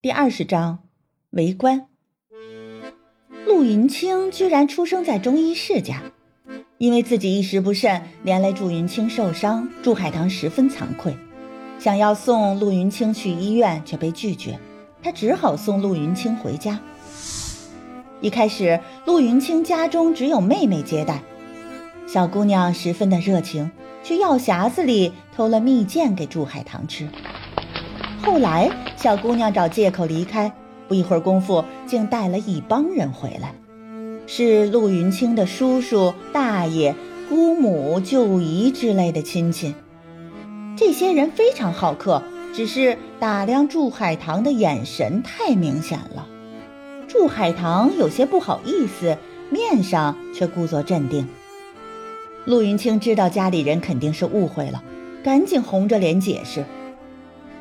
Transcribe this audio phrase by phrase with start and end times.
[0.00, 0.78] 第二十章，
[1.30, 1.88] 围观。
[3.44, 6.00] 陆云清居然出生在中医世家，
[6.78, 11.16] 因为自己一时不慎，连累祝云清受伤，祝海棠十分惭愧，
[11.80, 14.56] 想要送陆云清去医院，却被拒绝，
[15.02, 16.78] 他只好送陆云清回家。
[18.20, 21.20] 一开始，陆云清家中只有妹妹接待，
[22.06, 23.68] 小姑娘十分的热情，
[24.04, 27.08] 去药匣子里偷了蜜饯给祝海棠吃。
[28.30, 30.52] 后来，小姑娘找借口离开，
[30.86, 33.54] 不一会儿功夫，竟带了一帮人回来，
[34.26, 36.94] 是陆云清的叔叔、大爷、
[37.30, 39.74] 姑母、舅姨之类的亲戚。
[40.76, 46.28] 这些人非常好客，只是打量祝海棠的眼神太明显了。
[47.08, 49.16] 祝海棠有些不好意思，
[49.48, 51.26] 面上却故作镇定。
[52.44, 54.82] 陆云清知道家里人肯定是误会了，
[55.24, 56.62] 赶紧红着脸解释。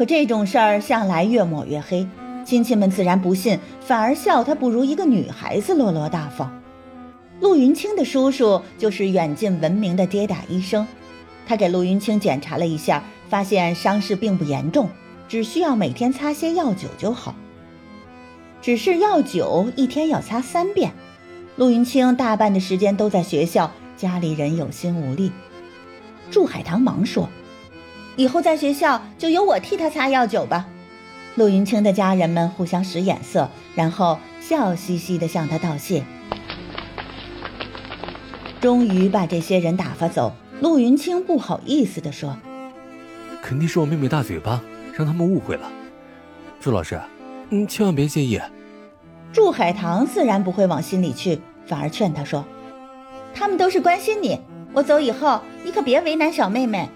[0.00, 2.08] 可这种事儿向来越抹越黑，
[2.42, 6.50] 亲戚们自然不信，反而笑他不如一个女孩子落落大方。
[7.38, 10.86] 陆云清的叔叔就是远近闻名的跌打医生，
[11.46, 14.88] 他给陆云清检查了一下，发现伤势并不严重，
[15.28, 17.34] 只需要每天擦些药酒就好。
[18.62, 20.92] 只是药酒一天要擦三遍，
[21.56, 25.30] 陆云清大半的时间都在学校，家里人有心无力。
[26.30, 27.28] 祝海棠忙说。
[28.20, 30.66] 以后在学校就由我替他擦药酒吧。
[31.36, 36.04] 陆云清的家人们互相使眼色，然后笑嘻嘻地向他道谢。
[38.60, 42.36] 终于把这些人打发走，陆云清不好意思地说
[43.40, 44.60] ：“肯定是我妹妹大嘴巴，
[44.92, 45.72] 让他们误会了。
[46.60, 47.00] 朱老师，
[47.48, 48.38] 你千万别介意。”
[49.32, 52.44] 祝海棠自然不会往心里去，反而劝他说
[53.32, 54.38] ：“他们都是关心你，
[54.74, 56.86] 我走以后你可别为难小妹妹。”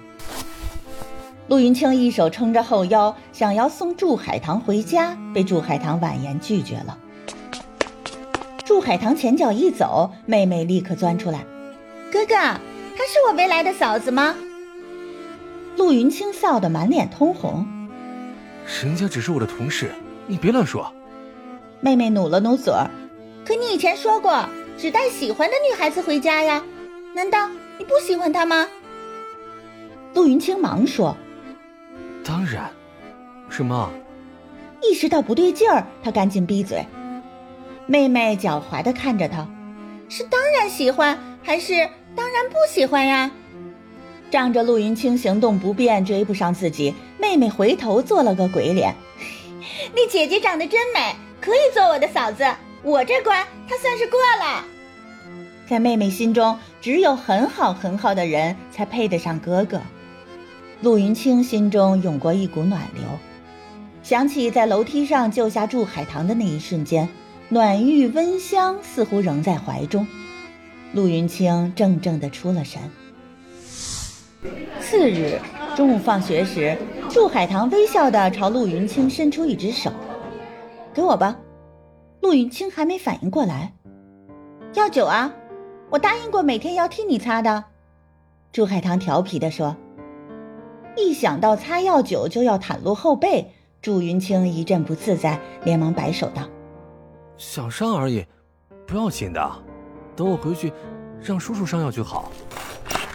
[1.46, 6.98] 陆云清一手撑着后腰，想要送祝海棠回家，被祝海棠婉言拒绝了。
[8.64, 11.44] 祝海棠前脚一走，妹妹立刻钻出来
[12.10, 14.34] ：“哥哥，她是我未来的嫂子吗？”
[15.77, 17.66] 陆云清笑得满脸通红
[18.83, 19.90] ：“人家只是我的同事，
[20.27, 20.90] 你别乱说。”
[21.80, 22.88] 妹妹努了努嘴儿
[23.44, 26.64] ：“可你以前说过，只带喜欢的女孩子回家呀，
[27.14, 27.46] 难道
[27.78, 28.66] 你不喜欢她吗？”
[30.14, 31.14] 陆云清忙说。
[32.24, 32.70] 当然，
[33.51, 33.90] 什么？
[34.83, 36.85] 意识到不对劲儿，他赶紧闭嘴。
[37.86, 39.46] 妹妹狡猾的看着他，
[40.08, 41.74] 是当然喜欢，还是
[42.17, 43.30] 当然不喜欢呀？
[44.30, 48.95] 仗着陆云清行动不便，追不上自己，妹妹回头做了个鬼脸。
[49.95, 52.45] 你姐姐长得真美，可以做我的嫂子，
[52.83, 54.64] 我这关她算是过了。
[55.67, 59.80] 在妹妹心中，只有很好很好的人才配得上哥哥。
[60.84, 63.05] 陆云清心中涌过一股暖流，
[64.02, 67.08] 想起在楼梯上救下祝海棠的那一瞬间，
[67.48, 70.06] 暖玉温香似乎仍在怀中。
[70.92, 72.83] 陆云清怔怔地出了神。
[74.78, 75.40] 次日
[75.74, 76.77] 中午放学时，
[77.08, 79.90] 祝海棠微笑地朝陆云清伸出一只手
[80.92, 81.34] ：“给我吧。”
[82.20, 83.72] 陆云清还没反应过来
[84.77, 85.33] ，“药酒啊，
[85.89, 87.64] 我答应过每天要替你擦的。”
[88.52, 89.74] 祝海棠调皮地说。
[90.96, 96.42] 一想到擦药酒就要袒露后背，祝云清一阵不自在，连忙摆手道
[97.36, 98.24] ：“小伤而已，
[98.86, 99.50] 不要紧的，
[100.14, 100.72] 等我回去，
[101.20, 102.30] 让叔叔上药就好。”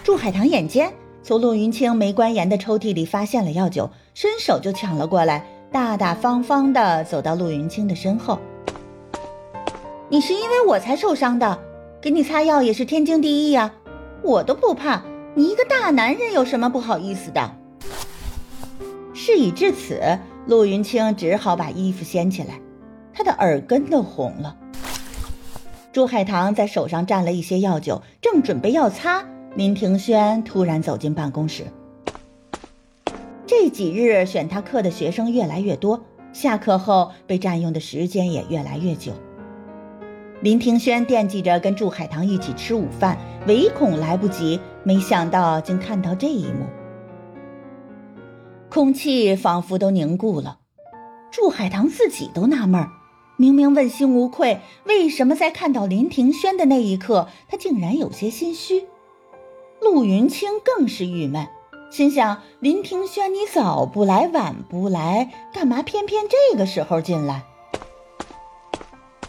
[0.03, 0.91] 祝海棠眼尖，
[1.23, 8.39] 从陆云清没关严的抽屉里发现了药酒，伸手就抢了过来，大大方方的走到陆云清的身后
[10.09, 11.59] ：“你是因为我才受伤的，
[12.01, 13.73] 给你擦药也是天经地义呀，
[14.22, 15.01] 我都不怕，
[15.35, 17.50] 你一个大男人有什么不好意思的？”
[19.29, 20.01] 事已至此，
[20.47, 22.59] 陆云清只好把衣服掀起来，
[23.13, 24.57] 他的耳根都红了。
[25.91, 29.23] 朱海棠在手上蘸了一些药酒，正准备要擦，
[29.56, 31.66] 林庭轩突然走进办公室。
[33.45, 36.03] 这几日选他课的学生越来越多，
[36.34, 39.12] 下课后被占用的时间也越来越久。
[40.42, 43.15] 林庭轩惦记着跟祝海棠一起吃午饭，
[43.45, 46.65] 唯恐来不及，没想到竟看到这一幕。
[48.69, 50.60] 空气仿佛都凝固了，
[51.31, 52.92] 祝海棠自己都纳闷儿，
[53.36, 58.86] 明明问心无愧，为什么在看到林庭轩的那一刻，他竟然有些心虚？
[59.81, 61.48] 陆云清更是郁闷，
[61.89, 67.45] 心想：林庭轩，你早不来，晚不来，干嘛偏偏这个时候进来？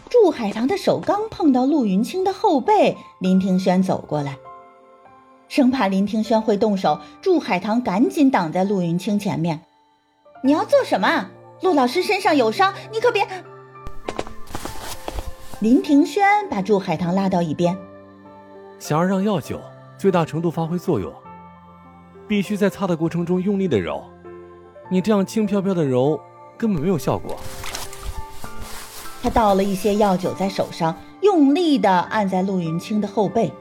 [0.07, 4.37] 祝海棠的手刚碰到陆云清的后背，林庭轩走过来。
[5.51, 9.59] 生怕林庭轩会动手，祝海棠赶紧挡在陆云清前面。
[10.45, 11.29] 你要做什么？
[11.61, 13.27] 陆老师身上有伤，你可别。
[15.59, 17.77] 林庭轩把祝海棠拉到一边，
[18.79, 19.59] 想要让药酒
[19.97, 21.13] 最大程度发挥作用，
[22.29, 24.05] 必须在擦的过程中用力的揉。
[24.89, 26.17] 你这样轻飘飘的揉，
[26.57, 27.35] 根本没有效果。
[29.21, 33.51] 他倒了一些药酒在手上，用力的按在陆云清的后背。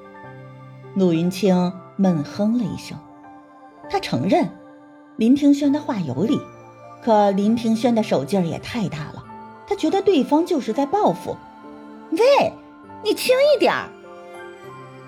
[0.95, 2.99] 陆云清闷哼了一声，
[3.89, 4.49] 他承认
[5.17, 6.41] 林庭轩的话有理，
[7.03, 9.25] 可林庭轩的手劲儿也太大了，
[9.67, 11.37] 他觉得对方就是在报复。
[12.11, 12.53] 喂，
[13.05, 13.89] 你轻一点儿！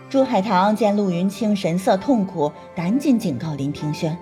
[0.08, 4.16] 朱海棠见陆云清神色痛苦，赶紧警告林庭轩。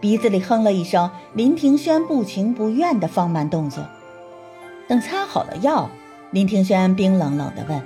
[0.00, 3.82] 鼻子里哼了一声，林庭轩不情不愿地放慢动作。
[4.86, 5.88] 等擦好了药，
[6.30, 7.82] 林庭轩冰冷冷地问：“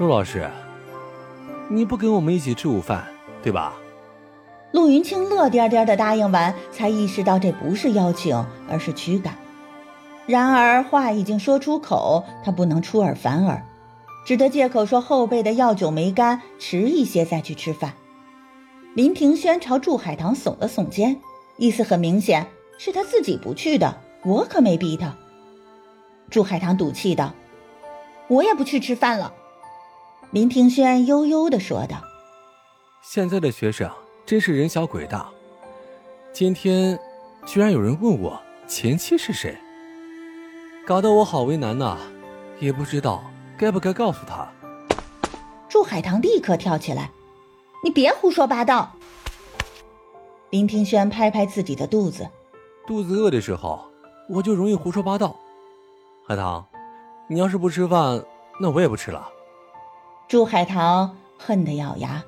[0.00, 0.50] 陆老师，
[1.68, 3.04] 你不跟我们一起吃午饭，
[3.42, 3.74] 对吧？”
[4.72, 9.36] 陆云清乐颠颠地答应完，才意识到这不是邀请，而是驱赶。
[10.26, 13.62] 然而话已经说出口，他不能出尔反尔，
[14.26, 17.92] 只得借口说后背的药酒没干，迟一些再去吃饭。
[18.94, 21.16] 林庭轩朝祝海棠耸了耸肩，
[21.56, 22.46] 意思很明显，
[22.78, 25.14] 是他自己不去的，我可没逼他。
[26.30, 27.32] 祝海棠赌气道
[28.26, 29.32] ：“我也不去吃饭了。”
[30.34, 31.96] 林庭轩悠悠的说道
[33.00, 33.88] ：“现在的学生
[34.26, 35.28] 真是人小鬼大，
[36.32, 36.98] 今天
[37.46, 38.36] 居然有人问我
[38.66, 39.56] 前妻是谁。”
[40.84, 41.96] 搞得我好为难呐，
[42.58, 43.22] 也不知道
[43.56, 44.48] 该不该告诉他。
[45.68, 47.12] 祝海棠立刻跳起来
[47.84, 48.90] ：“你别胡说八道！”
[50.50, 52.28] 林庭轩拍拍自己的肚子，
[52.88, 53.84] 肚子饿的时候
[54.28, 55.36] 我就容易胡说八道。
[56.26, 56.66] 海棠，
[57.28, 58.24] 你要是不吃饭，
[58.58, 59.28] 那我也不吃了。
[60.26, 62.24] 朱海棠恨得咬牙。